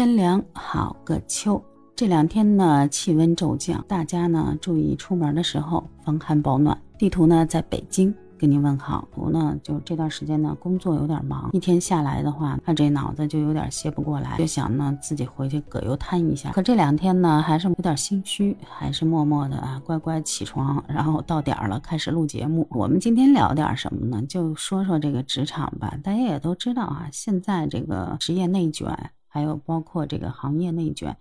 [0.00, 1.62] 天凉好个秋。
[1.94, 6.74] 这两天呢，气温骤降，大家呢注意出门的时候防寒保暖。
[6.96, 8.14] 地图呢在北京。
[8.38, 16.50] 跟您问好，我呢就这段时间呢工作有点忙，一天下来的话，他这脑子就有点歇不过来，就想呢自己回去葛优瘫一下。
[16.52, 22.66] 可这两天呢还是有点心虚，还是默默的啊乖乖起床，然后到点儿了开始录节目。
[22.70, 24.24] 我们今天聊点什么呢？
[24.26, 25.94] 就说说这个职场吧。
[26.02, 28.88] 大家也都知道啊，现在这个职业内卷，
[29.30, 31.16] 还有包括这个行业内卷，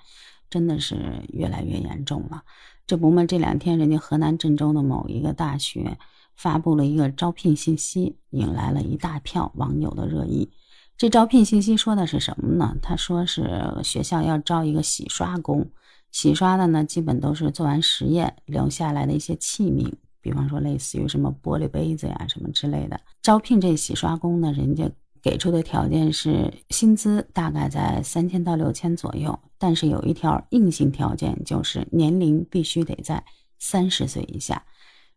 [0.50, 2.44] 真的是越来越严重了。
[2.86, 5.98] 这不嘛，这两天人家河南郑州的某一个大学。
[6.36, 10.50] 发布了一个招聘信息，引来了一大票网友的热议。
[10.98, 12.78] 这招聘信息说的是什么呢？
[12.82, 15.70] 他说是学校要招一个洗刷工，
[16.14, 22.98] 洗刷的呢基本都是做完实验留下来的一些器皿，比方说类似于什么玻璃杯子呀什么之类的。
[23.22, 24.90] 招聘这洗刷工呢，人家
[25.22, 33.24] 给出的条件是薪资大概在三千到六千左右，但是有一条硬性条件，就是年龄必须得在
[33.58, 34.64] 三十岁以下。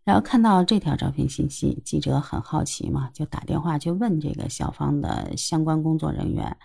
[0.04, 6.56] 然后看到这条招聘信息，记者很好奇嘛，就打电话去问这个校方的相关工作人员。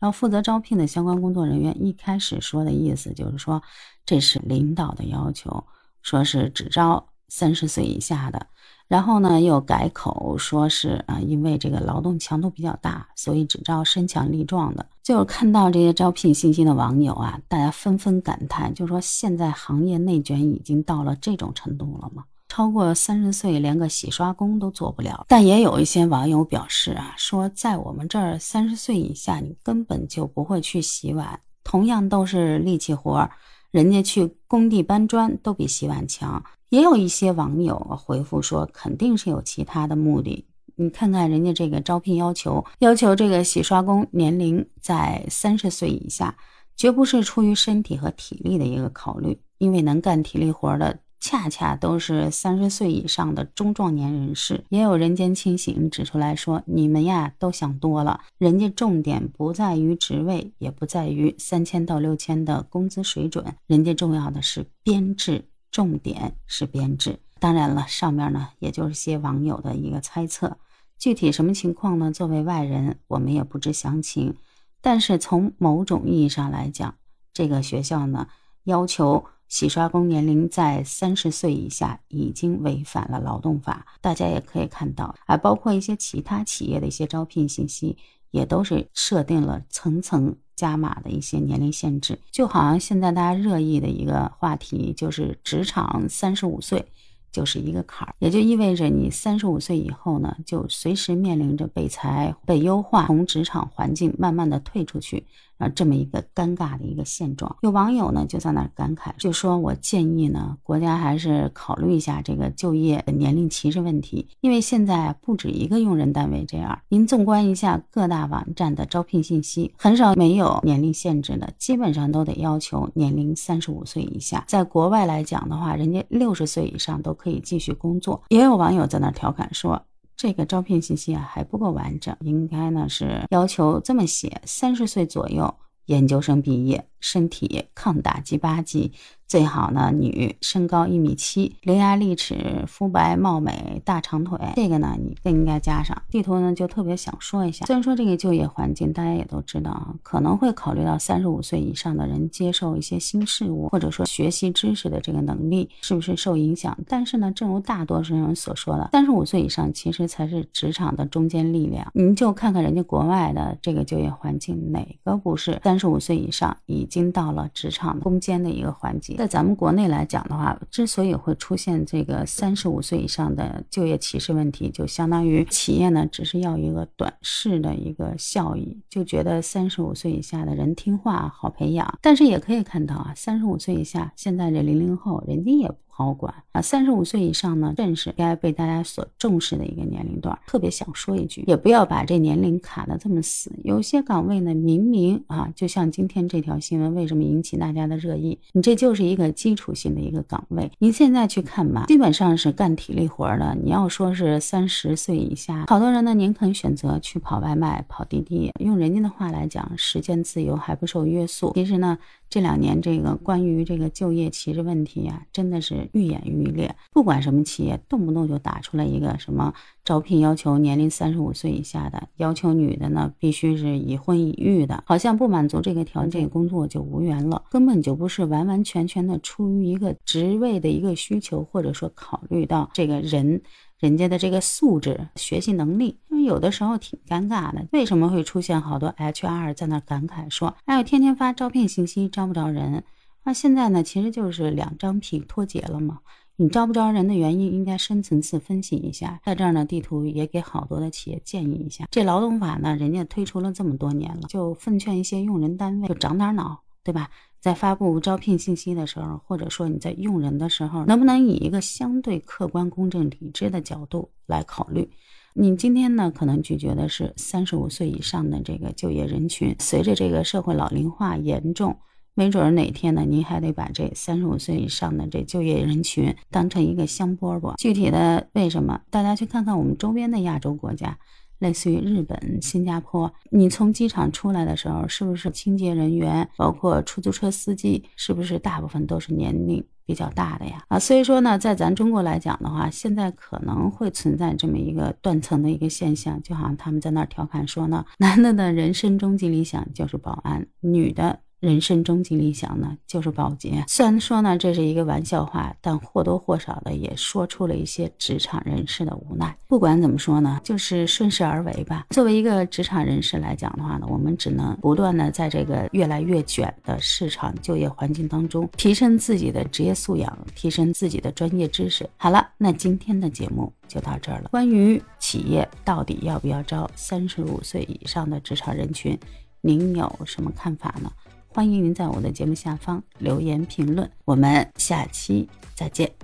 [0.00, 3.62] 然后负责招聘的相关工作人员一开始说的意思就是说，
[4.04, 5.64] 这是领导的要求，
[6.02, 8.46] 说是只招三十岁以下的。
[8.88, 14.84] 然后呢，又改口说是啊，因为这个劳动强度比较大，所以只招身强力壮的。
[15.02, 22.24] 就是看到这些招聘信息的网友啊，大家纷纷感叹，就说现在行业内卷已经到了这种程度了吗？
[22.48, 25.24] 超过三十岁，连个洗刷工都做不了。
[25.28, 33.30] 但也有一些网友表示啊，说在我们这儿三十岁以下，你根本就不会去洗碗，同样都是力气活，
[33.70, 36.42] 人家去工地搬砖都比洗碗强。
[36.70, 40.46] 也有一些网友回复说，肯定是有其他的目的。
[40.76, 46.36] 你看看人家这个招聘要求，要求这个洗刷工年龄在三十岁以下，
[46.76, 51.00] 绝不是出于身体和体力的一个考虑，因为能干体力活的。
[51.22, 67.18] 恰恰都是三十岁以上的中壮年人士，也有人间清醒指出来说：“你们呀都想多了，人家重点不在于职位，也不在于三千到六千的工资水准，人家重要的是编制，重点是编制。
[67.38, 70.56] 当然了，上面呢也就是些网友的一个猜测，
[70.98, 72.12] 具体什么情况呢？
[72.12, 74.36] 作为外人，我们也不知详情。
[74.80, 76.94] 但是从某种意义上来讲，
[77.32, 78.28] 这个学校呢
[78.64, 87.96] 要求。”洗刷工年龄在三十岁以下已经违反了劳动法，大家也可以看到啊，包括一些其他企业的一些招聘信息，
[88.30, 92.18] 也都是设定了层层加码的一些年龄限制。
[92.30, 96.86] 就好像现在大家热议的一个话题，就是职场三十五岁
[97.32, 105.26] 就是一个坎儿，也就意味着你三十五岁以后呢，就随时面临着被裁、被优化，从职场环境慢慢的退出去。
[105.60, 116.78] 啊，这么一个尴尬的一个现状，有网友呢就在那感慨，就说我建议呢，国家还是考虑一下这个就业年龄歧视问题，因为现在不止一个用人单位这样。
[116.88, 124.42] 您纵观一下各大网站的招聘信息，很少没有年龄限制的，基本上都得要求年龄三十五岁以下。
[124.48, 128.22] 在国外来讲的话，人家六十岁以上都可以继续工作。
[128.30, 129.82] 也有网友在那调侃说。
[130.20, 135.54] 这个招聘信息啊还不够完整，应该呢是要求这么写：三十岁左右，
[135.86, 138.92] 研究生毕业，身体抗打击八级。
[139.26, 144.36] 最好呢，女，身高一米七，伶牙俐齿，肤白貌美，大长腿。
[144.56, 145.96] 这个呢，你更应该加上。
[146.10, 156.76] 地图呢，就特别想说一下，虽然说这个就业环境大家也都知道啊，可能会考虑到三十五岁以上的人接受一些新事物，或者说学习知识的这个能力是不是受影响。
[156.88, 161.86] 但是呢，正如大多数人所说的，三十五岁以上其实才是职场的中坚力量。
[161.94, 169.14] 您就看看人家国外的这个就业环境，哪个不是三十五岁以上已已经到了职场攻坚的一个环节？
[169.14, 181.96] 在咱们国内来讲的话，之所以会出现这个三十五岁以上的就业歧视问题，就相当于企业呢只是要一个短视的一个效益，就觉得三十五岁以下的人听话好培养。
[182.02, 185.76] 但是也可以看到啊，三十五岁以下现在这零零后，人家也不。
[185.90, 190.38] 好管啊，三十五岁以上呢，正是该被大家所重视的一个年龄段。
[190.46, 193.52] 特别想说一句，也不要把这年龄卡的这么死。
[193.64, 198.38] 有些岗位呢，明明啊，就像今天这条新闻为什么引起大家的热议？
[198.52, 203.56] 你这就是一个基础性的一个岗位，您现在去看吧，基本上是干体力活的。
[203.62, 208.50] 你要说是三十岁以下，好多人呢宁肯选择去跑外卖、跑滴滴。
[208.60, 211.52] 用人家的话来讲，时间自由还不受约束。
[211.54, 211.98] 其实呢。
[212.30, 216.74] 这两年这个关于这个就业歧视问题啊，真的是愈演愈烈。
[216.92, 219.52] 不管什么企业，动不动就打出来一个什么
[219.84, 233.42] 招聘要求年龄三十五岁以下的，要求女的呢必须是已婚已育的，好像不满足这个条件，工作就无缘了，根本就不是完完全全的出于一个职位的一个需求，或者说考虑到这个人。
[233.80, 237.66] 人家的这个素质、学习能力，因为有的时候挺尴尬的。
[237.72, 242.84] 为什么会出现好多 HR 在那感慨说：“哎呦，天天发招聘信息招不着人。”
[243.24, 246.00] 那现在呢，其实就是两张皮脱节了嘛。
[246.36, 249.20] 你招不招人的原因，应该深层次分析一下。
[249.24, 251.86] 在这儿呢，地图也给好多的企业建议一下。
[251.90, 257.08] 这劳动法呢，人家推出了这么多年了，就奉劝一些用人单位就长点脑，对吧？
[257.38, 264.90] 在发布招聘信息的时候，或者说你在用人的时候，能不能以一个相对客观、公正、理智的角度来考虑？
[265.34, 269.54] 你今天呢，可能拒绝的是三十五岁以上的这个就业人群。
[269.60, 271.78] 随着这个社会老龄化严重，
[272.14, 277.54] 没准儿哪天呢，您还得把这三十五岁以上的这就业人群当成一个香饽饽。
[277.54, 278.80] 具体的为什么？
[278.90, 280.98] 大家去看看我们周边的亚洲国家。
[281.40, 290.62] 类似于日本、新加坡，你从机场出来的时候，是不是清洁人员，包括出租车司机，是不是大部分都是年龄比较大的呀？
[290.68, 301.20] 啊，所以说呢，在咱中国来讲的话，现在可能会存在这么一个断层的一个现象，就好像他们在那儿调侃说呢， 男的的人生终极理想就是保安，女的。
[301.40, 303.64] 人生终极理想呢，就是保洁。
[303.66, 309.34] 虽然说呢，这是一个玩笑话，但或多或少的也说出了一些职场人士的无奈。
[309.48, 311.86] 不管怎么说呢，就是顺势而为吧。
[311.90, 321.88] 作为一个职场人士来讲的话呢，我们只能不断的在这个越来越卷的市场就业环境当中，提升自己的职业素养，提升自己的专业知识。
[321.96, 324.28] 好了，那今天的节目就到这儿了。
[324.30, 328.98] 关于企业到底要不要招三十五岁以上的职场人群，
[329.40, 330.92] 您有什么看法呢？
[331.32, 335.99] 欢迎您在我的节目下方留言评论，我们下期再见。